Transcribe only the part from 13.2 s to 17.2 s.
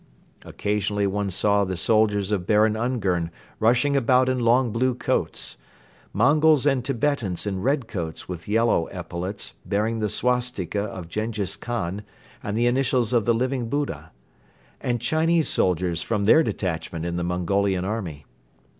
the Living Buddha; and Chinese soldiers from their detachment in